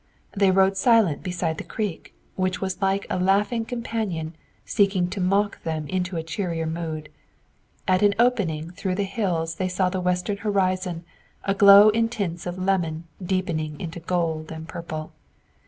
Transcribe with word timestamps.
They 0.31 0.49
rode 0.49 0.77
silent 0.77 1.21
beside 1.21 1.59
the 1.59 1.63
creek, 1.63 2.15
which 2.35 2.59
was 2.59 2.81
like 2.81 3.05
a 3.11 3.19
laughing 3.19 3.65
companion 3.65 4.35
seeking 4.65 5.07
to 5.11 5.21
mock 5.21 5.61
them 5.61 5.87
into 5.87 6.17
a 6.17 6.23
cheerier 6.23 6.65
mood. 6.65 7.09
At 7.87 8.01
an 8.01 8.15
opening 8.17 8.71
through 8.71 8.95
the 8.95 9.03
hills 9.03 9.57
they 9.57 9.67
saw 9.67 9.89
the 9.91 10.01
western 10.01 10.37
horizon 10.37 11.03
aglow 11.43 11.89
in 11.89 12.09
tints 12.09 12.47
of 12.47 12.57
lemon 12.57 13.03
deepening 13.23 13.79
into 13.79 13.99
gold 13.99 14.51
and 14.51 14.67
purple. 14.67 15.11